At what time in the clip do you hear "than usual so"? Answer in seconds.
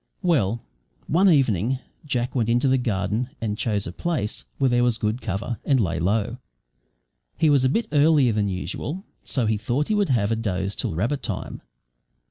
8.33-9.45